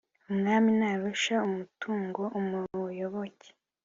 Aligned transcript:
umwami 0.31 0.69
ntarusha 0.77 1.33
amatungo 1.47 2.21
umuyoboke. 2.39 3.49